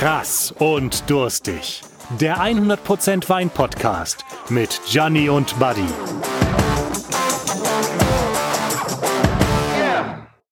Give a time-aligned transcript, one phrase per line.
[0.00, 1.82] Krass und durstig.
[2.18, 5.84] Der 100% Wein Podcast mit Gianni und Buddy.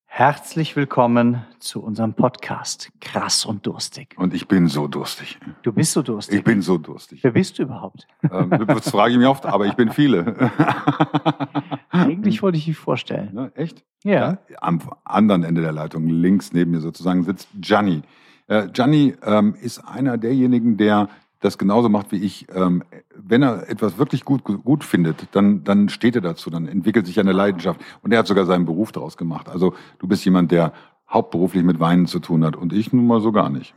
[0.04, 4.14] Herzlich willkommen zu unserem Podcast Krass und durstig.
[4.18, 5.38] Und ich bin so durstig.
[5.62, 6.40] Du bist so durstig.
[6.40, 7.24] Ich bin so durstig.
[7.24, 8.06] Wer bist du überhaupt?
[8.30, 10.50] Ähm, das frage ich mich oft, aber ich bin viele.
[11.88, 13.30] Eigentlich wollte ich dich vorstellen.
[13.34, 13.82] Ja, echt?
[14.04, 14.36] Ja.
[14.60, 18.02] Am anderen Ende der Leitung, links neben mir sozusagen, sitzt Gianni.
[18.48, 21.08] Äh, Gianni ähm, ist einer derjenigen, der
[21.40, 22.46] das genauso macht wie ich.
[22.52, 22.82] Ähm,
[23.14, 27.20] wenn er etwas wirklich gut, gut findet, dann, dann steht er dazu, dann entwickelt sich
[27.20, 27.80] eine Leidenschaft.
[28.02, 29.48] Und er hat sogar seinen Beruf daraus gemacht.
[29.48, 30.72] Also du bist jemand, der
[31.08, 33.74] hauptberuflich mit Weinen zu tun hat und ich nun mal so gar nicht.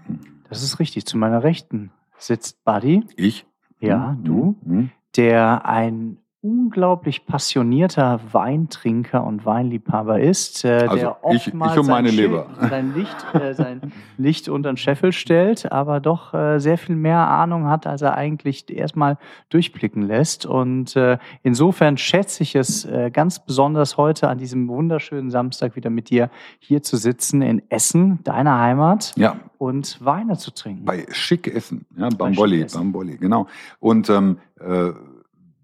[0.49, 1.05] Das ist richtig.
[1.05, 3.03] Zu meiner Rechten sitzt Buddy.
[3.15, 3.45] Ich?
[3.79, 4.55] Ja, Hm, du.
[4.65, 4.89] hm, hm.
[5.17, 11.87] Der ein unglaublich passionierter Weintrinker und Weinliebhaber ist, äh, Also der ich- oftmals ich und
[11.87, 12.47] meine sein, Leber.
[12.57, 13.81] Schild, sein Licht, äh, sein
[14.17, 18.15] Licht unter den Scheffel stellt, aber doch äh, sehr viel mehr Ahnung hat, als er
[18.15, 19.17] eigentlich erstmal
[19.49, 20.47] durchblicken lässt.
[20.47, 25.91] Und äh, insofern schätze ich es äh, ganz besonders heute an diesem wunderschönen Samstag wieder
[25.91, 30.85] mit dir hier zu sitzen in Essen, deiner Heimat, Ja, und Weine zu trinken.
[30.85, 32.65] bei Schick Essen, ja, Bamboli.
[32.73, 33.45] Bamboli, genau.
[33.79, 34.91] Und ähm, äh,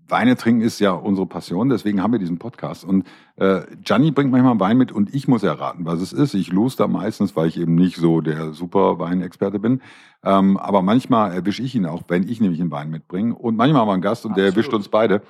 [0.10, 2.86] Weine trinken ist ja unsere Passion, deswegen haben wir diesen Podcast.
[2.86, 3.06] Und
[3.36, 6.34] äh, Gianni bringt manchmal Wein mit und ich muss erraten, was es ist.
[6.34, 9.82] Ich lose da meistens, weil ich eben nicht so der super Weinexperte bin.
[10.24, 13.36] Ähm, aber manchmal erwische ich ihn auch, wenn ich nämlich einen Wein mitbringe.
[13.36, 14.56] Und manchmal haben wir einen Gast und der Absolut.
[14.58, 15.22] erwischt uns beide.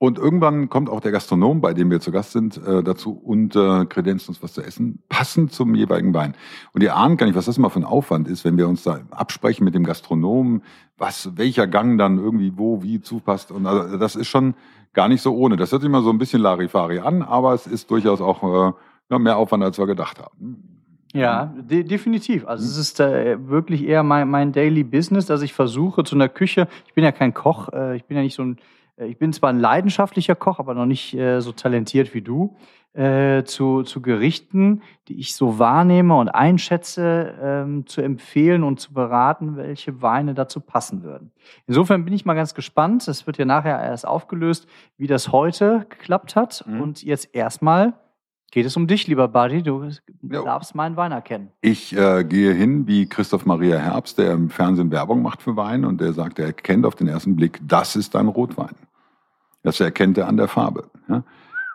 [0.00, 3.56] Und irgendwann kommt auch der Gastronom, bei dem wir zu Gast sind, äh, dazu und
[3.56, 6.34] äh, kredenzt uns was zu essen, passend zum jeweiligen Wein.
[6.72, 8.84] Und ihr ahnt gar nicht, was das immer für ein Aufwand ist, wenn wir uns
[8.84, 10.62] da absprechen mit dem Gastronomen,
[10.96, 13.50] was, welcher Gang dann irgendwie wo, wie zupasst.
[13.50, 14.54] Und also das ist schon
[14.92, 15.56] gar nicht so ohne.
[15.56, 18.74] Das hört sich immer so ein bisschen Larifari an, aber es ist durchaus auch
[19.10, 20.78] äh, mehr Aufwand, als wir gedacht haben.
[21.14, 22.46] Ja, de definitiv.
[22.46, 26.28] Also es ist äh, wirklich eher mein, mein Daily Business, dass ich versuche zu einer
[26.28, 28.58] Küche, ich bin ja kein Koch, äh, ich bin ja nicht so ein,
[29.06, 32.56] ich bin zwar ein leidenschaftlicher Koch, aber noch nicht äh, so talentiert wie du,
[32.94, 38.92] äh, zu, zu Gerichten, die ich so wahrnehme und einschätze, ähm, zu empfehlen und zu
[38.92, 41.30] beraten, welche Weine dazu passen würden.
[41.66, 44.66] Insofern bin ich mal ganz gespannt, das wird ja nachher erst aufgelöst,
[44.96, 46.64] wie das heute geklappt hat.
[46.66, 46.80] Mhm.
[46.80, 47.94] Und jetzt erstmal
[48.50, 49.62] geht es um dich, lieber Buddy.
[49.62, 49.88] Du
[50.22, 50.44] Jo.
[50.44, 51.50] darfst meinen Wein erkennen.
[51.60, 55.84] Ich äh, gehe hin wie Christoph Maria Herbst, der im Fernsehen Werbung macht für Wein
[55.84, 58.74] und der sagt, er erkennt auf den ersten Blick, das ist ein Rotwein.
[59.62, 60.90] Das erkennt er an der Farbe.
[61.08, 61.24] Ja?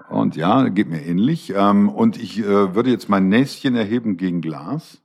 [0.10, 1.54] Und ja, geht mir ähnlich.
[1.56, 5.02] Ähm, und ich äh, würde jetzt mein Näschen erheben gegen Glas.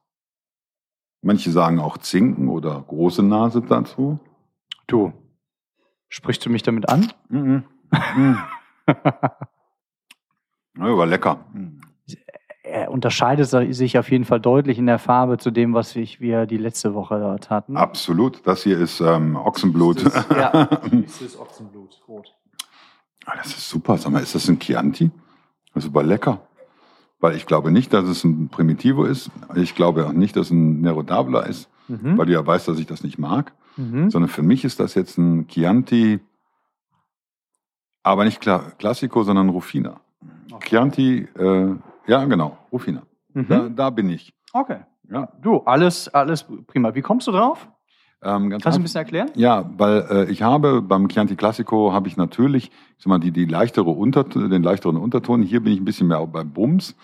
[1.22, 4.20] Manche sagen auch Zinken oder große Nase dazu.
[4.86, 5.12] Du.
[6.08, 7.12] Sprichst du mich damit an?
[7.28, 7.64] Mhm.
[8.16, 8.38] Mhm.
[10.78, 11.44] ja, war lecker.
[12.62, 16.44] Er unterscheidet sich auf jeden Fall deutlich in der Farbe zu dem, was ich, wir
[16.46, 17.76] die letzte Woche dort hatten.
[17.76, 18.46] Absolut.
[18.46, 20.04] Das hier ist ähm, Ochsenblut.
[20.04, 22.34] Das ist, ja, das ist Ochsenblut, rot.
[23.24, 23.96] Ah, Das ist super.
[23.96, 25.10] Sag mal, ist das ein Chianti?
[25.72, 26.40] Das ist super lecker.
[27.20, 29.30] Weil ich glaube nicht, dass es ein Primitivo ist.
[29.56, 32.18] Ich glaube auch nicht, dass es ein Nero d'Avola ist, Mhm.
[32.18, 33.52] weil du ja weißt, dass ich das nicht mag.
[33.78, 34.10] Mhm.
[34.10, 36.20] Sondern für mich ist das jetzt ein Chianti,
[38.02, 40.00] aber nicht Cla Classico, sondern Rufina.
[40.60, 41.74] Chianti, äh,
[42.06, 43.02] ja genau, Rufina.
[43.34, 43.76] Da, Mhm.
[43.76, 44.32] da bin ich.
[44.52, 44.78] Okay.
[45.10, 46.94] Ja, Du, alles, alles prima.
[46.94, 47.68] Wie kommst du drauf?
[48.22, 49.30] ähm, Kannst du ein bisschen erklären?
[49.36, 53.30] Ja, weil äh, ich habe beim Chianti Classico habe ich natürlich, ich sag mal, die,
[53.30, 55.42] die leichtere Untert den leichteren Unterton.
[55.42, 56.96] Hier bin ich ein bisschen mehr bei Bums.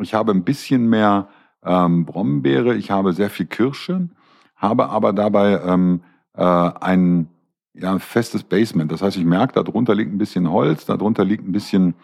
[0.00, 1.28] Ich habe ein bisschen mehr
[1.64, 4.08] ähm, Brombeere, ich habe sehr viel Kirsche,
[4.56, 6.02] habe aber dabei ähm,
[6.34, 7.28] äh, ein
[7.74, 8.90] ja, festes Basement.
[8.92, 11.94] Das heißt, ich merke, darunter liegt ein bisschen Holz, darunter liegt ein bisschen,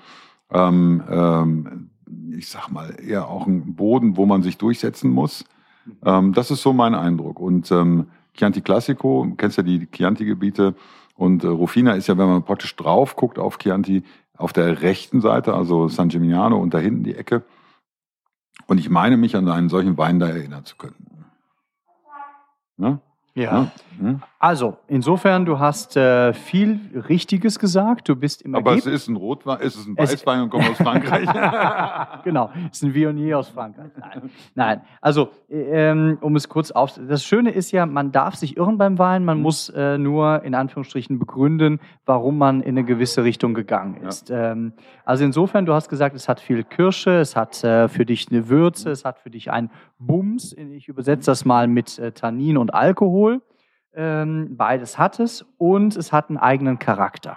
[0.53, 1.91] ähm, ähm,
[2.37, 5.45] ich sag mal, eher auch ein Boden, wo man sich durchsetzen muss.
[6.05, 7.41] Ähm, das ist so mein Eindruck.
[7.41, 10.75] Und ähm, Chianti Classico, du kennst ja die Chianti-Gebiete.
[11.15, 14.05] Und äh, Rufina ist ja, wenn man praktisch drauf guckt auf Chianti,
[14.37, 17.43] auf der rechten Seite, also San Gimignano und da hinten die Ecke.
[18.67, 20.95] Und ich meine mich an einen solchen Wein da erinnern zu können.
[22.77, 23.01] Ne?
[23.35, 23.73] Ja.
[23.99, 24.23] Hm?
[24.41, 28.09] Also, insofern, du hast äh, viel Richtiges gesagt.
[28.09, 29.03] Du bist im Aber es Ergebnis.
[29.03, 31.27] ist ein Rotwein, es ist ein Es- Weißwein und kommt aus Frankreich.
[32.25, 33.91] genau, ist ein Vionier aus Frankreich.
[33.99, 34.81] Nein, Nein.
[35.01, 37.01] also ähm, um es kurz auf.
[37.09, 39.27] Das Schöne ist ja, man darf sich irren beim Wein, Mhm.
[39.27, 44.09] man muss äh, nur in Anführungsstrichen begründen, warum man in eine gewisse Richtung gegangen Ja.
[44.09, 44.31] ist.
[44.31, 44.73] Ähm,
[45.05, 48.49] also insofern, du hast gesagt, es hat viel Kirsche, es hat äh, für dich eine
[48.49, 50.53] Würze, es hat für dich einen Bums.
[50.53, 53.43] Ich übersetze das mal mit äh, Tannin und Alkohol.
[54.01, 57.37] Ähm, beides hat es und es hat einen eigenen Charakter.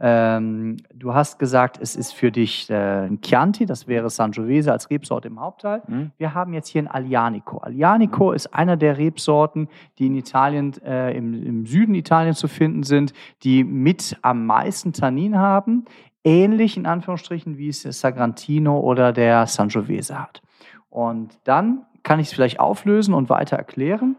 [0.00, 4.88] Ähm, du hast gesagt, es ist für dich äh, ein Chianti, das wäre Sangiovese als
[4.88, 5.82] Rebsorte im Hauptteil.
[5.86, 6.12] Mhm.
[6.16, 7.60] Wir haben jetzt hier ein Aglianico.
[7.60, 9.68] Aglianico ist einer der Rebsorten,
[9.98, 13.12] die in Italien, äh, im, im Süden Italiens zu finden sind,
[13.42, 15.84] die mit am meisten Tannin haben.
[16.24, 20.40] Ähnlich in Anführungsstrichen, wie es der Sagrantino oder der Sangiovese hat.
[20.88, 24.16] Und dann kann ich es vielleicht auflösen und weiter erklären.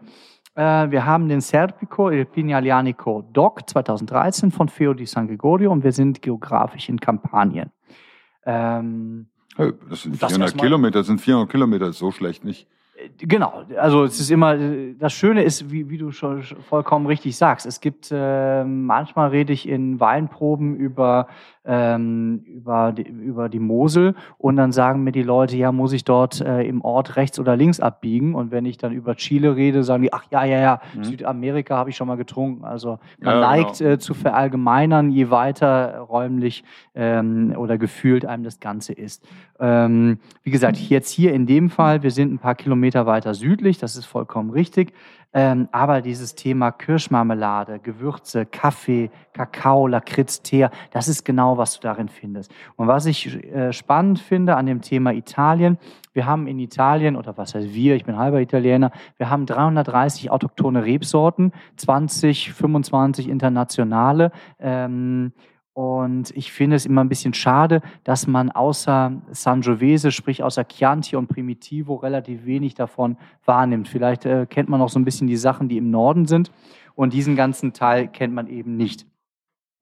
[0.54, 5.84] Äh, wir haben den Serpico Il Pignalianico DOC 2013 von Feo di San Gregorio und
[5.84, 7.70] wir sind geografisch in Kampanien.
[8.44, 9.26] Ähm,
[9.56, 12.66] Das sind Das 400 erstmal- Kilometer, das sind 400 Kilometer, ist so schlecht nicht.
[13.18, 14.56] Genau, also es ist immer,
[14.98, 19.52] das Schöne ist, wie, wie du schon vollkommen richtig sagst, es gibt, äh, manchmal rede
[19.52, 21.26] ich in Weinproben über,
[21.64, 26.04] ähm, über, die, über die Mosel und dann sagen mir die Leute, ja, muss ich
[26.04, 29.82] dort äh, im Ort rechts oder links abbiegen und wenn ich dann über Chile rede,
[29.84, 31.04] sagen die, ach ja, ja, ja, Mhm.
[31.04, 32.64] Südamerika habe ich schon mal getrunken.
[32.64, 33.90] Also man Ja, neigt genau.
[33.92, 36.64] äh, zu verallgemeinern, je weiter räumlich
[36.94, 39.24] ähm, oder gefühlt einem das Ganze ist.
[39.60, 43.78] Ähm, wie gesagt, jetzt hier in dem Fall, wir sind ein paar Kilometer weiter südlich,
[43.78, 44.92] das ist vollkommen richtig.
[45.32, 51.80] Ähm, aber dieses Thema Kirschmarmelade, Gewürze, Kaffee, Kakao, Lakritz, Teer, das ist genau, was du
[51.82, 52.52] darin findest.
[52.76, 55.78] Und was ich äh, spannend finde an dem Thema Italien,
[56.12, 60.30] wir haben in Italien, oder was heißt wir, ich bin halber Italiener, wir haben 330
[60.32, 64.32] autochtone Rebsorten, 20, 25 internationale.
[64.58, 65.32] Ähm,
[65.80, 71.16] und ich finde es immer ein bisschen schade, dass man außer Sangiovese, sprich außer Chianti
[71.16, 73.16] und Primitivo, relativ wenig davon
[73.46, 73.88] wahrnimmt.
[73.88, 76.52] Vielleicht äh, kennt man noch so ein bisschen die Sachen, die im Norden sind.
[76.94, 79.06] Und diesen ganzen Teil kennt man eben nicht.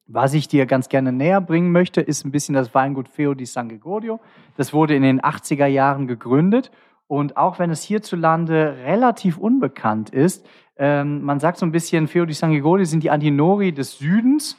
[0.07, 3.45] Was ich dir ganz gerne näher bringen möchte, ist ein bisschen das Weingut Feo di
[3.45, 4.21] San Gregorio.
[4.57, 6.71] Das wurde in den 80er Jahren gegründet.
[7.09, 10.47] Und auch wenn es hierzulande relativ unbekannt ist,
[10.77, 14.57] ähm, man sagt so ein bisschen, Feo di San Gregorio sind die Antinori des Südens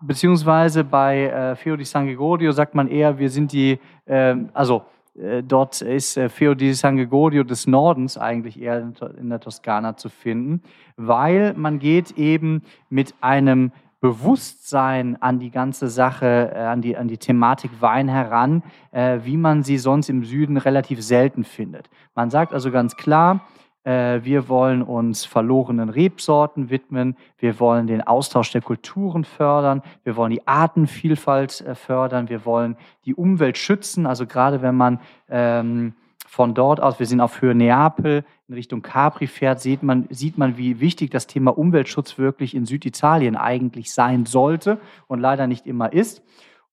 [0.00, 4.82] beziehungsweise bei äh, Feo di San Gregorio sagt man eher, wir sind die, ähm, also
[5.18, 9.40] äh, dort ist äh, Feo di San Gregorio des Nordens eigentlich eher in, in der
[9.40, 10.62] Toskana zu finden,
[10.96, 17.08] weil man geht eben mit einem Bewusstsein an die ganze Sache, äh, an, die, an
[17.08, 18.62] die Thematik Wein heran,
[18.92, 21.90] äh, wie man sie sonst im Süden relativ selten findet.
[22.14, 27.16] Man sagt also ganz klar, äh, wir wollen uns verlorenen Rebsorten widmen.
[27.38, 29.82] Wir wollen den Austausch der Kulturen fördern.
[30.04, 32.28] Wir wollen die Artenvielfalt äh, fördern.
[32.28, 34.06] Wir wollen die Umwelt schützen.
[34.06, 35.00] Also gerade wenn man
[35.30, 35.94] ähm,
[36.26, 40.36] von dort aus, wir sind auf Höhe Neapel, in Richtung Capri fährt, sieht man, sieht
[40.36, 45.66] man, wie wichtig das Thema Umweltschutz wirklich in Süditalien eigentlich sein sollte und leider nicht
[45.66, 46.22] immer ist.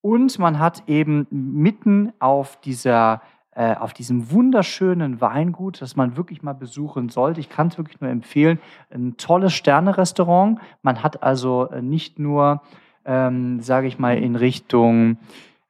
[0.02, 3.22] Und man hat eben mitten auf dieser
[3.58, 7.40] äh, auf diesem wunderschönen Weingut, das man wirklich mal besuchen sollte.
[7.40, 8.60] Ich kann es wirklich nur empfehlen.
[8.94, 10.60] Ein tolles Sterne-Restaurant.
[10.84, 12.62] Man hat also äh, nicht nur,
[13.04, 15.18] ähm, sage ich mal, in Richtung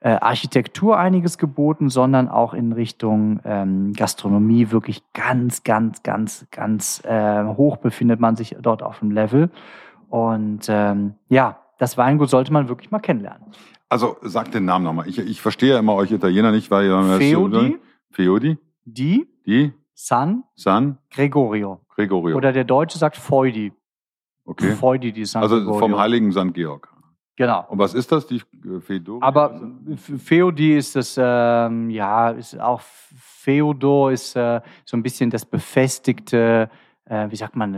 [0.01, 7.01] äh, Architektur einiges geboten, sondern auch in Richtung ähm, Gastronomie wirklich ganz, ganz, ganz, ganz
[7.05, 9.49] äh, hoch befindet man sich dort auf dem Level.
[10.09, 13.45] Und ähm, ja, das Weingut sollte man wirklich mal kennenlernen.
[13.89, 15.07] Also sag den Namen nochmal.
[15.07, 17.79] Ich, ich verstehe ja immer euch Italiener nicht, weil ihr Feodi,
[18.11, 21.79] Feodi, di die, San San Gregorio.
[21.95, 22.35] Gregorio.
[22.37, 23.71] Oder der Deutsche sagt Feudi.
[24.45, 24.73] okay.
[24.73, 25.79] Feudi, die San Also Gregorio.
[25.79, 26.53] vom heiligen St.
[26.53, 26.89] Georg.
[27.37, 27.65] Genau.
[27.69, 28.25] Und was ist das?
[28.27, 28.41] Die
[28.81, 29.19] Fedori?
[29.21, 29.61] Aber
[29.95, 36.69] Feodi ist das, ähm, ja, ist auch Feodor ist äh, so ein bisschen das befestigte,
[37.09, 37.73] äh, wie sagt man?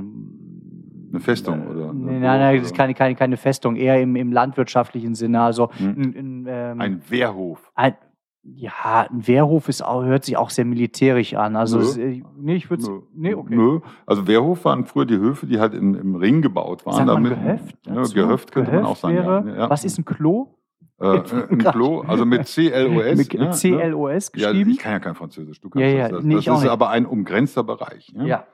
[1.11, 1.89] Eine Festung, oder?
[1.89, 5.41] Äh, nein, nein, das ist keine, keine, keine Festung, eher im, im landwirtschaftlichen Sinne.
[5.41, 5.89] Also Hm.
[5.97, 7.71] ein, ein, ähm, Ein Wehrhof.
[7.75, 7.95] ein,
[8.43, 11.55] ja, ein Wehrhof ist auch, hört sich auch sehr militärisch an.
[11.55, 13.55] Also, es, äh, nee, ich würde nee, okay.
[13.55, 13.79] Nö.
[14.05, 16.95] Also Wehrhof waren früher die Höfe, die halt im, im Ring gebaut waren.
[16.95, 17.77] Sagt man damit, Gehöft?
[17.85, 18.13] Ja, dazu?
[18.13, 19.15] Gehöft könnte man auch sagen.
[19.15, 19.55] Wäre, ja.
[19.55, 19.69] Ja.
[19.69, 20.55] Was ist ein Klo?
[21.01, 23.17] Äh, äh, ein Klo, also mit C-L-O-S.
[23.17, 24.71] Mit ja, C-L-O-S Ja, geschrieben?
[24.71, 25.59] ich kann ja kein Französisch.
[25.61, 26.11] Du Ja, kannst ja, das.
[26.11, 28.13] Das, nee, das ist aber ein umgrenzter Bereich.
[28.15, 28.45] Ja?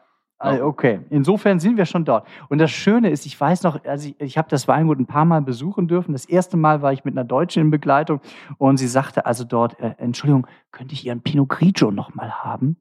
[0.45, 0.51] Ja.
[0.51, 2.27] Also, okay, insofern sind wir schon dort.
[2.49, 5.25] Und das Schöne ist, ich weiß noch, also ich, ich habe das Weingut ein paar
[5.25, 6.13] Mal besuchen dürfen.
[6.13, 8.21] Das erste Mal war ich mit einer Deutschen in Begleitung
[8.57, 12.77] und sie sagte also dort, äh, Entschuldigung, könnte ich Ihren Pinot Grigio nochmal haben?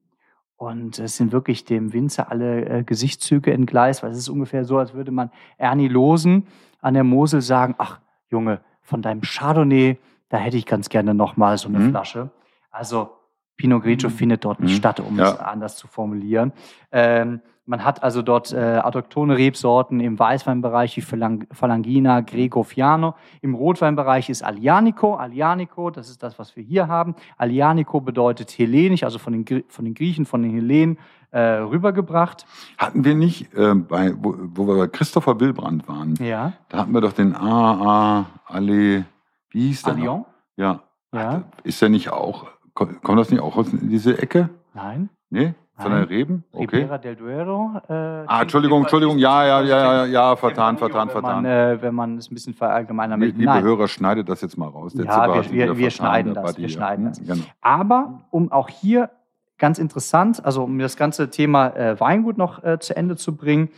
[0.57, 4.79] Und es sind wirklich dem Winzer alle äh, Gesichtszüge entgleist, weil es ist ungefähr so,
[4.79, 6.47] als würde man Ernie Losen
[6.81, 11.59] an der Mosel sagen, ach Junge, von deinem Chardonnay, da hätte ich ganz gerne nochmal
[11.59, 11.91] so eine Mhm.
[11.91, 12.31] Flasche.
[12.71, 13.11] Also
[13.57, 14.77] Pinot Grigio findet dort nicht Mhm.
[14.79, 15.31] statt, um Ja.
[15.33, 16.53] es anders zu formulieren.
[16.93, 23.15] Ähm, man hat also dort äh, autochtone Rebsorten im Weißweinbereich wie Phalang Phalangina, Gregofiano.
[23.41, 25.15] Im Rotweinbereich ist Alianico.
[25.15, 27.15] Alianico, das ist das, was wir hier haben.
[27.39, 30.99] Alianico bedeutet hellenisch, also von den, Grie- von den Griechen, von den Hellenen
[31.31, 32.45] äh, rübergebracht.
[32.77, 36.53] Hatten wir nicht, äh, bei, wo, wo wir bei Christopher Wilbrand waren, Ja.
[36.69, 39.05] da hatten wir doch den A, A, Ale,
[39.51, 39.95] Wie hieß der?
[39.95, 40.25] Lyon?
[40.57, 40.81] Ja.
[41.13, 41.45] Ja.
[41.65, 44.51] Ist der nicht auch, kommt das nicht auch aus diese Ecke?
[44.75, 45.09] Nein.
[45.31, 45.55] Nee?
[45.83, 46.45] Den Reben?
[46.53, 46.83] Okay.
[46.83, 47.73] Ribera del Duero.
[47.89, 47.93] Äh,
[48.29, 51.45] Ah, Entschuldigung, Entschuldigung, ja, ja, ja, ja, ja, vertan, vertan, wenn man, vertan.
[51.45, 53.41] äh, wenn man es ein bisschen verallgemeinern Lie- möchte.
[53.41, 53.65] Liebe Nein.
[53.65, 54.93] Hörer, schneidet das jetzt mal raus.
[54.95, 57.19] Der Ja, Zipper wir- wir- wir vertan, schneiden das, wir schneiden das.
[57.21, 57.43] Genau.
[57.61, 59.11] Aber um auch hier
[59.59, 63.69] ganz interessant, also um das ganze Thema äh, Weingut noch äh, zu Ende zu bringen,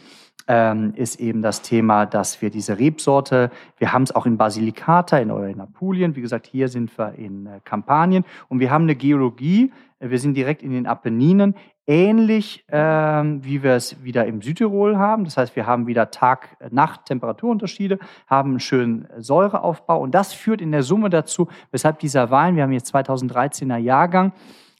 [0.49, 5.19] ähm, ist eben das Thema, dass wir diese Rebsorte, wir haben es auch in Basilicata
[5.19, 8.25] in, oder in Apulien, wie gesagt, hier sind wir in äh, Kampanien.
[8.49, 11.57] Und wir haben eine Geologie, äh, wir sind direkt in den Apenninen,
[11.89, 15.25] ähnlich ähm, wie wir es wieder im Südtirol haben.
[15.25, 20.01] Das heißt, wir haben wieder Tag-Nacht-Temperaturunterschiede, haben einen schönen Säureaufbau.
[20.01, 24.33] Und das führt in der Summe dazu, weshalb dieser Wein, wir haben jetzt 2013er Jahrgang,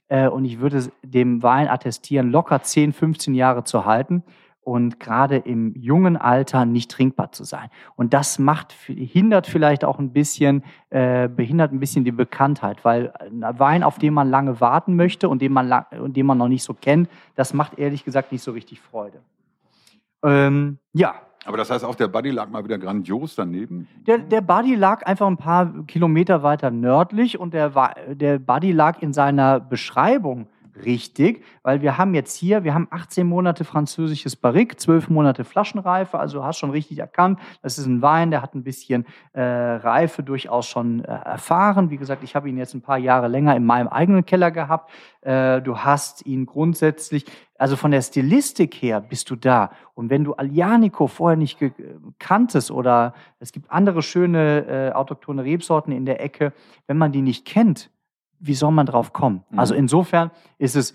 [0.09, 4.23] äh, und ich würde dem Wein attestieren, locker 10, 15 Jahre zu halten
[4.67, 7.69] und gerade im jungen Alter nicht trinkbar zu sein.
[7.95, 13.13] Und das macht, hindert vielleicht auch ein bisschen, äh, behindert ein bisschen die Bekanntheit, weil
[13.21, 16.37] ein Wein, auf den man lange warten möchte und den man, lang, und den man
[16.37, 19.21] noch nicht so kennt, das macht ehrlich gesagt nicht so richtig Freude.
[20.25, 23.87] Ähm, ja, Aber das heißt, auch der Buddy lag mal wieder grandios daneben.
[24.05, 27.71] der, der Buddy lag einfach ein paar Kilometer weiter nördlich und der,
[28.09, 30.49] der Buddy lag in seiner Beschreibung
[30.85, 36.19] richtig, weil wir haben jetzt hier, wir haben 18 Monate französisches Barrique, 12 Monate Flaschenreife,
[36.19, 40.23] also hast schon richtig erkannt, das ist ein Wein, der hat ein bisschen äh, Reife
[40.23, 41.91] durchaus schon äh, erfahren.
[41.91, 44.91] Wie gesagt, ich habe ihn jetzt ein paar Jahre länger in meinem eigenen Keller gehabt.
[45.23, 47.25] Äh, du hast ihn grundsätzlich,
[47.59, 49.71] also von der Stilistik her bist du da.
[49.95, 51.59] Und wenn du Aglianico vorher nicht
[52.19, 56.53] kanntest oder es gibt andere schöne äh, autochthone Rebsorten in der Ecke,
[56.87, 57.91] wenn man die nicht kennt,
[58.41, 59.45] wie soll man drauf kommen?
[59.51, 59.59] Mhm.
[59.59, 60.95] Also insofern ist es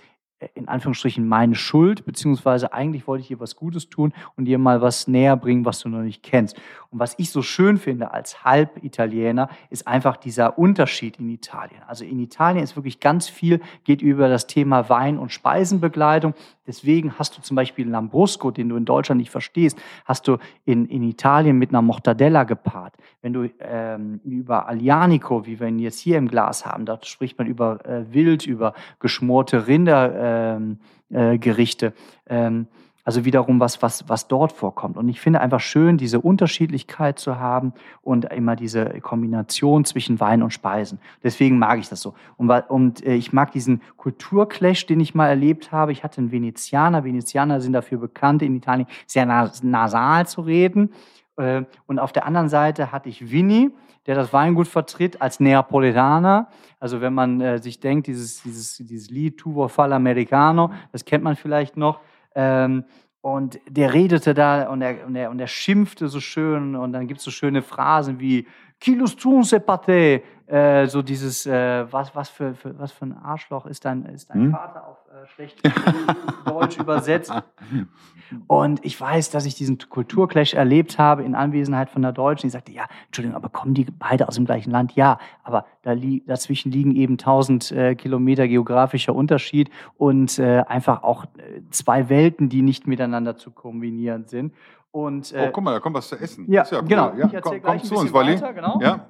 [0.53, 4.81] in Anführungsstrichen meine Schuld, beziehungsweise eigentlich wollte ich dir was Gutes tun und dir mal
[4.81, 6.59] was näher bringen, was du noch nicht kennst.
[6.89, 11.81] Und was ich so schön finde als Halb-Italiener, ist einfach dieser Unterschied in Italien.
[11.87, 16.33] Also in Italien ist wirklich ganz viel, geht über das Thema Wein- und Speisenbegleitung.
[16.67, 20.85] Deswegen hast du zum Beispiel Lambrusco, den du in Deutschland nicht verstehst, hast du in,
[20.85, 22.93] in Italien mit einer Mortadella gepaart.
[23.21, 27.37] Wenn du ähm, über Aglianico, wie wir ihn jetzt hier im Glas haben, da spricht
[27.37, 30.30] man über äh, Wild, über geschmorte Rindergerichte.
[30.31, 30.77] Ähm,
[31.09, 31.93] äh, Gerichte.
[32.27, 32.67] ähm,
[33.03, 34.95] also wiederum was, was, was dort vorkommt.
[34.95, 40.43] Und ich finde einfach schön, diese Unterschiedlichkeit zu haben und immer diese Kombination zwischen Wein
[40.43, 40.99] und Speisen.
[41.23, 42.13] Deswegen mag ich das so.
[42.37, 45.91] Und, und äh, ich mag diesen Kulturclash, den ich mal erlebt habe.
[45.91, 47.03] Ich hatte einen Venezianer.
[47.03, 50.93] Venezianer sind dafür bekannt, in Italien sehr nas nasal zu reden.
[51.37, 53.71] Äh, Und auf der anderen Seite hatte ich Vinny,
[54.07, 56.47] der das Weingut vertritt als Neapolitaner.
[56.79, 61.23] Also wenn man äh, sich denkt, dieses, dieses, dieses Lied Tuvo Fall Americano, das kennt
[61.23, 61.99] man vielleicht noch.
[62.33, 62.85] Ähm,
[63.21, 67.07] und der redete da und er, und er, und er schimpfte so schön und dann
[67.07, 68.47] gibt es so schöne Phrasen wie
[68.79, 73.15] Kilos tun se pate, äh, so dieses, äh, was, was, für, für, was für ein
[73.15, 74.51] Arschloch ist dein, ist dein Hm?
[74.51, 75.61] Vater auf schlecht
[76.45, 77.31] Deutsch übersetzt.
[78.47, 82.47] Und ich weiß, dass ich diesen Kulturclash erlebt habe in Anwesenheit von der Deutschen.
[82.47, 84.93] Die sagte, ja, Entschuldigung, aber kommen die beide aus dem gleichen Land?
[84.95, 91.03] Ja, aber da li dazwischen liegen eben 1000 äh, Kilometer geografischer Unterschied und äh, einfach
[91.03, 94.53] auch äh, zwei Welten, die nicht miteinander zu kombinieren sind.
[94.91, 96.45] Und Oh, äh, guck mal, da kommt was zu essen.
[96.51, 96.83] ja, Ist cool.
[96.83, 97.13] genau.
[97.15, 98.35] Ja, komm, komm zu uns, Wally.
[98.53, 98.79] genau.
[98.81, 99.07] Ja.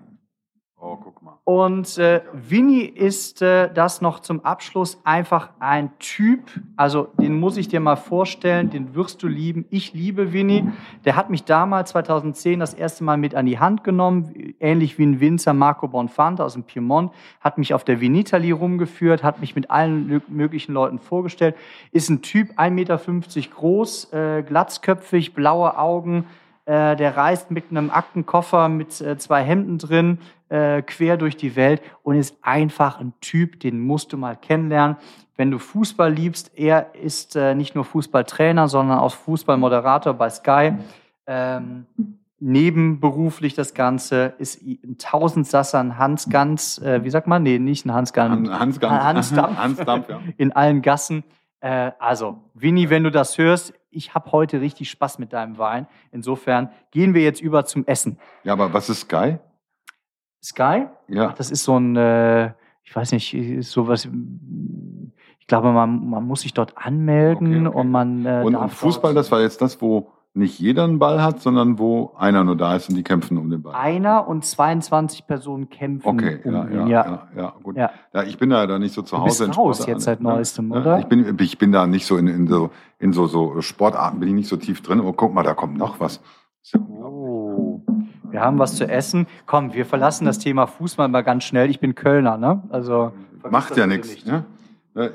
[0.83, 1.37] Oh, guck mal.
[1.43, 7.57] Und äh, Winnie ist äh, das noch zum Abschluss einfach ein Typ, also den muss
[7.57, 9.65] ich dir mal vorstellen, den wirst du lieben.
[9.69, 10.67] Ich liebe Winnie.
[11.05, 15.05] Der hat mich damals 2010 das erste Mal mit an die Hand genommen, ähnlich wie
[15.05, 17.11] ein Winzer Marco Bonfante aus dem Piemont,
[17.41, 21.55] hat mich auf der Vinitali rumgeführt, hat mich mit allen möglichen Leuten vorgestellt.
[21.91, 22.99] Ist ein Typ, 1,50 Meter
[23.51, 26.25] groß, äh, glatzköpfig, blaue Augen,
[26.65, 31.55] äh, der reist mit einem Aktenkoffer mit äh, zwei Hemden drin äh, quer durch die
[31.55, 34.97] Welt und ist einfach ein Typ, den musst du mal kennenlernen.
[35.37, 40.73] Wenn du Fußball liebst, er ist nicht nur Fußballtrainer, sondern auch Fußballmoderator bei Sky.
[41.25, 41.85] Ähm,
[42.39, 47.43] nebenberuflich das Ganze ist ein Tausendsasser, ein Hans Ganz, äh, wie sagt man?
[47.43, 48.11] Nee, nicht ein Hans.
[48.15, 49.03] Han- Hans Dampf.
[49.03, 49.57] Hans Dampf.
[49.57, 50.19] Hans Dampf, ja.
[50.37, 51.23] in allen Gassen.
[51.61, 55.87] Äh, also, Winnie, wenn du das hörst, ich habe heute richtig Spaß mit deinem Wein.
[56.11, 58.17] Insofern gehen wir jetzt über zum Essen.
[58.43, 59.37] Ja, aber was ist Sky?
[60.43, 61.33] Sky, Ja.
[61.37, 62.53] das ist so ein, äh,
[62.83, 64.07] ich weiß nicht, sowas.
[65.39, 67.77] Ich glaube, man, man muss sich dort anmelden Okay, okay.
[67.77, 68.25] und man.
[68.25, 71.77] Äh, Und, und Fußball, das war jetzt das, wo nicht jeder einen Ball hat, sondern
[71.77, 73.75] wo einer nur da ist und die kämpfen um den Ball.
[73.75, 76.07] einer und 22 Personen kämpfen.
[76.07, 77.75] Okay, um ja, ihn, ja, ja, ja, gut.
[77.75, 77.91] Ja.
[78.25, 79.47] Ich bin da, da nicht so zu Du Hause.
[79.47, 80.99] bist raus jetzt seit Ja, neuestem, oder?
[80.99, 82.69] Ich bin, ich bin da nicht so in, in, so,
[82.99, 85.01] in so, so Sportarten, bin ich nicht so tief drin.
[85.01, 86.21] Oh, guck mal, da kommt noch was.
[86.77, 87.81] Oh.
[88.29, 89.27] Wir haben was zu essen.
[89.45, 91.69] Komm, wir verlassen das Thema Fußball mal ganz schnell.
[91.69, 92.63] Ich bin Kölner, ne?
[92.69, 93.11] Also
[93.49, 94.25] Macht ja nichts.
[94.25, 94.45] Ne?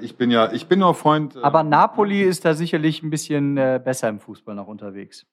[0.01, 1.37] Ich bin ja, ich bin nur Freund.
[1.37, 5.27] äh, Aber Napoli ist da sicherlich ein bisschen äh, besser im Fußball noch unterwegs.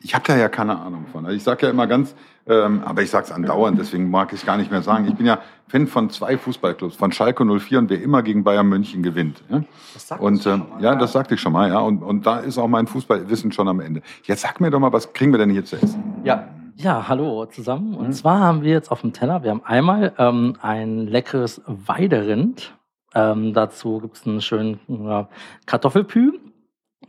[0.00, 1.24] Ich habe da ja keine Ahnung von.
[1.24, 2.14] Also ich sage ja immer ganz,
[2.46, 5.06] ähm, aber ich sage es andauernd, deswegen mag ich es gar nicht mehr sagen.
[5.06, 8.68] Ich bin ja Fan von zwei Fußballclubs, von Schalke 04 und wer immer gegen Bayern
[8.68, 9.42] München gewinnt.
[9.48, 9.62] Ja?
[9.94, 10.98] Das sagtest Und ähm, schon mal, ja, ja.
[10.98, 11.78] das sagte ich schon mal, ja.
[11.78, 14.02] Und, und da ist auch mein Fußballwissen schon am Ende.
[14.24, 16.02] Jetzt sag mir doch mal, was kriegen wir denn hier zu essen?
[16.24, 17.94] Ja, Ja, hallo zusammen.
[17.94, 18.12] Und Mhm.
[18.12, 22.74] zwar haben wir jetzt auf dem Teller, wir haben einmal ähm, ein leckeres Weiderind.
[23.14, 25.28] Ähm, dazu gibt es einen schönen ja,
[25.66, 26.38] Kartoffelpü,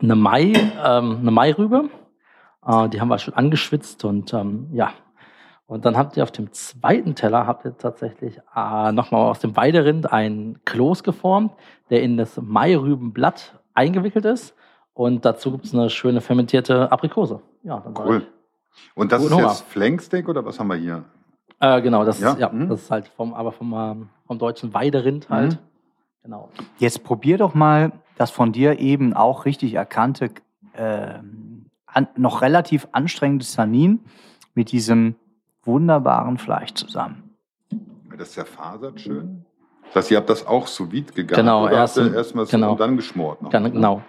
[0.02, 0.52] eine Mai,
[0.84, 1.90] ähm, eine Mairübe.
[2.66, 4.92] Äh, die haben wir schon angeschwitzt und ähm, ja.
[5.66, 9.54] Und dann habt ihr auf dem zweiten Teller habt ihr tatsächlich äh, nochmal aus dem
[9.56, 11.52] Weiderind einen Kloß geformt,
[11.90, 14.54] der in das Mairübenblatt eingewickelt ist.
[14.94, 17.40] Und dazu gibt es eine schöne fermentierte Aprikose.
[17.62, 18.26] Ja, Cool.
[18.94, 19.48] Und das ist Hunger.
[19.48, 21.04] jetzt Flanksteak oder was haben wir hier?
[21.60, 22.32] Äh, genau, das Ja?
[22.32, 22.68] ist, ja, Mhm.
[22.68, 25.52] das ist halt vom, aber vom, ähm, vom deutschen Weiderind halt.
[25.52, 25.58] Mhm.
[26.22, 26.50] Genau.
[26.78, 30.30] Jetzt probier doch mal das von dir eben auch richtig erkannte,
[30.74, 34.00] ähm, an, noch relativ anstrengende Tannin
[34.54, 35.16] mit diesem
[35.64, 37.30] wunderbaren Fleisch zusammen.
[38.16, 39.44] Das ist zerfasert schön.
[39.86, 42.72] Das heißt, ihr habt das auch sous vide gegart Genau, oder erst erstmal so genau.
[42.72, 43.50] und dann geschmort noch?
[43.50, 44.02] Gan- Genau.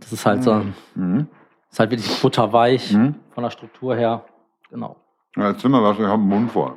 [0.00, 0.62] Das ist halt so,
[0.94, 1.28] Mhm.
[1.70, 3.14] ist halt wirklich butterweich Mhm.
[3.30, 4.24] von der Struktur her.
[4.70, 4.96] Genau.
[5.36, 6.72] Ja, jetzt sind wir was, wir haben den Mund voll.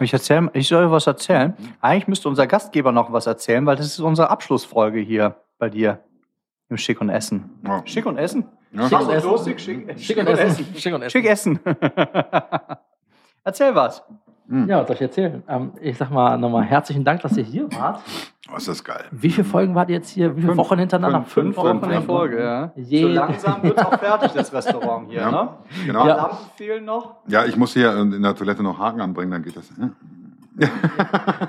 [0.00, 1.54] Ich, erzähl, ich soll was erzählen.
[1.80, 6.00] Eigentlich müsste unser Gastgeber noch was erzählen, weil das ist unsere Abschlussfolge hier bei dir
[6.68, 7.50] im Schick und Essen.
[7.66, 7.82] Ja.
[7.86, 8.44] Schick und Essen?
[8.72, 8.88] Ja.
[8.88, 9.28] Schick und Essen.
[9.28, 10.66] Durstig, schick, Schick und essen.
[10.76, 11.10] Schick und essen.
[11.10, 11.60] Schick Essen.
[13.44, 14.02] Erzähl was.
[14.50, 15.42] Ja, was soll ich erzählen?
[15.46, 18.00] Ähm, ich sag mal nochmal herzlichen Dank, dass ihr hier wart.
[18.50, 19.04] Oh, ist das geil.
[19.10, 20.30] Wie viele Folgen wart ihr jetzt hier?
[20.34, 20.58] Wie viele Fünf.
[20.58, 21.22] Wochen hintereinander?
[21.24, 22.06] Fünf, Wochen fünf, in fünf.
[22.06, 22.42] Folge.
[22.42, 22.72] ja.
[22.74, 25.30] Je- So langsam wird auch fertig, das Restaurant hier, Ja.
[25.30, 25.48] ne?
[25.84, 26.00] Genau.
[26.06, 26.08] Ja.
[26.08, 26.16] Ja.
[26.16, 27.16] Lampen fehlen noch.
[27.46, 29.70] ich muss hier in der Toilette noch Haken anbringen, dann geht das.
[29.78, 29.90] Ja.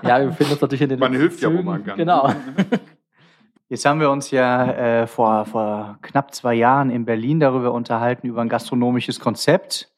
[0.03, 1.65] Ja, wir befinden uns natürlich in den Man hilft ja, wo Zügen.
[1.65, 1.97] man kann.
[1.97, 2.29] Genau.
[3.69, 4.65] Jetzt haben wir uns ja
[5.01, 9.89] äh, vor, vor knapp zwei Jahren in Berlin darüber unterhalten, über ein gastronomisches Konzept.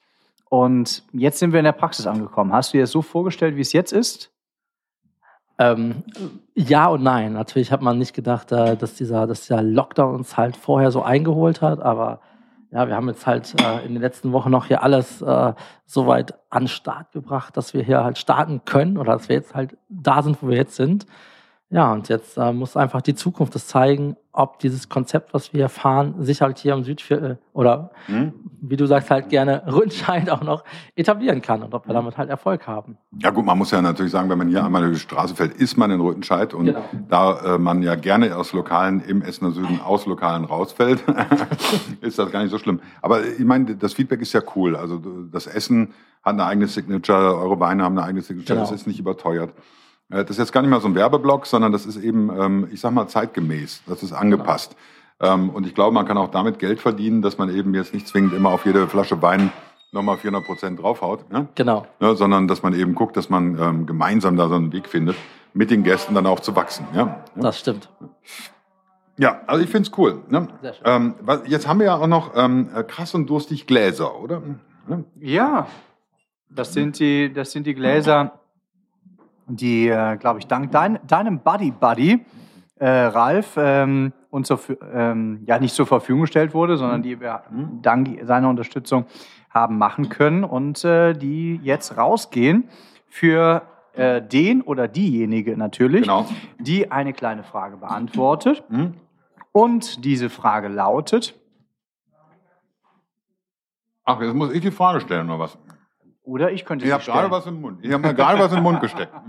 [0.51, 2.51] Und jetzt sind wir in der Praxis angekommen.
[2.51, 4.33] Hast du dir das so vorgestellt, wie es jetzt ist?
[5.57, 6.03] Ähm,
[6.55, 7.31] ja und nein.
[7.31, 11.03] Natürlich hat man nicht gedacht, äh, dass, dieser, dass dieser Lockdown uns halt vorher so
[11.03, 12.19] eingeholt hat, aber
[12.69, 15.53] ja, wir haben jetzt halt äh, in den letzten Wochen noch hier alles äh,
[15.85, 19.37] so weit an den Start gebracht, dass wir hier halt starten können oder dass wir
[19.37, 21.05] jetzt halt da sind, wo wir jetzt sind.
[21.73, 25.59] Ja, und jetzt äh, muss einfach die Zukunft das zeigen, ob dieses Konzept, was wir
[25.59, 28.33] hier fahren, sich halt hier im Südviertel oder Hm?
[28.61, 30.63] wie du sagst, halt gerne Ründscheid auch noch
[30.95, 32.97] etablieren kann und ob wir damit halt Erfolg haben.
[33.19, 35.53] Ja gut, man muss ja natürlich sagen, wenn man hier einmal über die Straße fällt,
[35.53, 36.83] ist man in Rüttenscheid und Genau.
[37.09, 41.03] da äh, man ja gerne aus Lokalen im Essener Süden aus Lokalen rausfällt,
[42.01, 42.81] ist das gar nicht so schlimm.
[43.01, 44.75] Aber ich meine, das Feedback ist ja cool.
[44.75, 48.69] Also das Essen hat eine eigene Signature, eure Weine haben eine eigene Signature, Genau.
[48.69, 49.53] das ist nicht überteuert.
[50.11, 52.67] Äh, Das ist jetzt gar nicht mal so ein Werbeblock, sondern das ist eben, ähm,
[52.71, 53.83] ich sag mal, zeitgemäß.
[53.87, 54.75] Das ist angepasst.
[55.19, 58.07] Ähm, Und ich glaube, man kann auch damit Geld verdienen, dass man eben jetzt nicht
[58.07, 59.51] zwingend immer auf jede Flasche Wein
[59.91, 61.25] nochmal 400 Prozent draufhaut.
[61.31, 61.47] Ja?
[61.55, 61.85] Genau.
[61.99, 65.15] ne, sondern dass man eben guckt, dass man ähm, gemeinsam da so einen Weg findet,
[65.53, 66.87] mit den Gästen dann auch zu wachsen.
[66.93, 67.23] Ja, ja.
[67.35, 67.89] Das stimmt.
[69.17, 70.21] ja also ich finde es cool.
[70.29, 70.47] Ne?
[70.61, 70.83] Sehr schön.
[70.85, 74.41] Ähm, was- jetzt haben wir ja auch noch ähm, äh, krass und durstig Gläser, oder?
[74.89, 74.99] Ja.
[75.19, 75.67] Ja.
[76.49, 78.39] Das sind die, das sind die Gläser,
[79.47, 82.25] die, äh, glaube ich, dank dein, deinem Buddy Buddy,
[82.75, 87.43] äh, Ralf, ähm, uns Ver- ähm, ja nicht zur Verfügung gestellt wurde, sondern die wir
[87.81, 89.05] dank seiner Unterstützung
[89.49, 92.69] haben machen können und äh, die jetzt rausgehen
[93.07, 96.25] für äh, den oder diejenige natürlich, Genau.
[96.59, 98.63] die eine kleine Frage beantwortet.
[98.69, 98.93] Hm?
[99.51, 101.35] Und diese Frage lautet,
[104.05, 105.57] Ach, jetzt muss ich die Frage stellen oder was?
[106.23, 107.31] Oder ich könnte Ich sie habe gerade stellen.
[107.31, 107.79] was im Mund.
[107.83, 109.13] Ich habe mir gerade was im Mund gesteckt.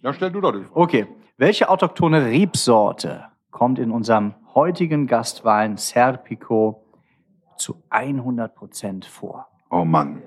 [0.00, 0.76] Ja, stell du doch die Frage.
[0.76, 1.06] Okay,
[1.38, 6.84] welche autochthone Rebsorte kommt in unserem heutigen Gastwein Serpico
[7.56, 9.48] zu 100% vor?
[9.70, 10.22] Oh Mann.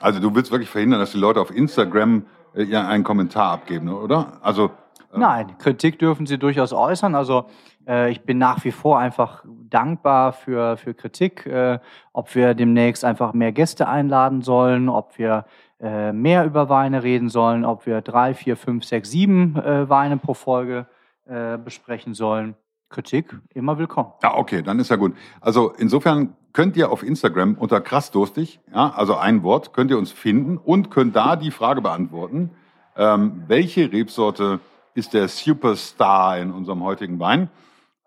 [0.00, 4.38] Also du willst wirklich verhindern, dass die Leute auf Instagram äh, einen Kommentar abgeben, oder?
[4.42, 4.70] Also
[5.12, 7.14] Nein, Kritik dürfen Sie durchaus äußern.
[7.14, 7.46] Also
[7.86, 11.78] äh, ich bin nach wie vor einfach dankbar für, für Kritik, äh,
[12.12, 15.46] ob wir demnächst einfach mehr Gäste einladen sollen, ob wir
[15.80, 20.16] äh, mehr über Weine reden sollen, ob wir drei, vier, fünf, sechs, sieben äh, Weine
[20.18, 20.86] pro Folge
[21.26, 22.54] äh, besprechen sollen.
[22.90, 24.12] Kritik immer willkommen.
[24.22, 25.14] Ja, okay, dann ist ja gut.
[25.40, 30.10] Also insofern könnt ihr auf Instagram unter krassdurstig, ja, also ein Wort, könnt ihr uns
[30.10, 32.50] finden und könnt da die Frage beantworten,
[32.96, 34.58] ähm, welche Rebsorte
[35.00, 37.50] ist der Superstar in unserem heutigen Wein?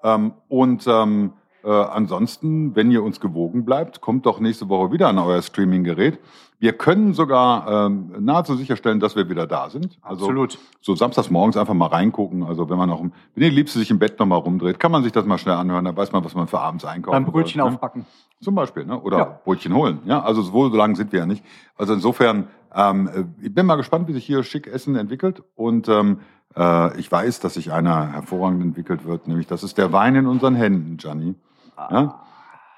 [0.03, 1.34] Ähm, und ähm,
[1.65, 6.19] Äh, ansonsten, wenn ihr uns gewogen bleibt, kommt doch nächste Woche wieder an euer Streaming-Gerät.
[6.60, 9.97] Wir können sogar ähm, nahezu sicherstellen, dass wir wieder da sind.
[10.01, 10.60] Also Absolut.
[10.82, 12.43] so samstags morgens einfach mal reingucken.
[12.43, 15.13] Also wenn man noch, wenn die Liebste sich im Bett nochmal rumdreht, kann man sich
[15.13, 15.86] das mal schnell anhören.
[15.86, 17.13] Da weiß man, was man für abends einkauft.
[17.13, 18.06] Beim Brötchen aufbacken.
[18.41, 18.99] Zum Beispiel, ne?
[18.99, 19.39] oder Ja.
[19.45, 19.99] Brötchen holen.
[20.03, 21.45] Ja, also so lang sind wir ja nicht.
[21.77, 25.43] Also insofern, ähm, äh, ich bin mal gespannt, wie sich hier schick Essen entwickelt.
[25.56, 26.19] Und ähm,
[26.56, 30.28] äh, ich weiß, dass sich einer hervorragend entwickelt wird, nämlich das ist der Wein in
[30.28, 31.36] unseren Händen, Gianni.
[31.78, 32.22] Ja?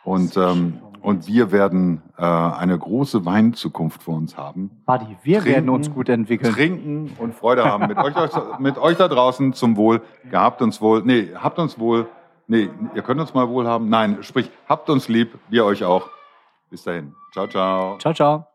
[0.04, 4.72] Und, ähm, und wir werden äh, eine große Weinzukunft vor uns haben.
[4.86, 6.54] Buddy, wir Trinken, werden uns gut entwickeln.
[6.54, 7.88] Trinken und Freude haben.
[7.88, 8.14] Mit euch,
[8.60, 10.02] mit euch da draußen zum Wohl.
[10.30, 11.04] Gehabt uns wohl.
[11.04, 12.08] Nee, habt uns wohl.
[12.48, 13.90] Nee, ihr könnt uns mal wohl haben.
[13.90, 15.38] Nein, sprich, habt uns lieb.
[15.50, 16.10] Wir euch auch.
[16.70, 17.14] Bis dahin.
[17.34, 17.98] Ciao, ciao.
[18.00, 18.55] Ciao, ciao.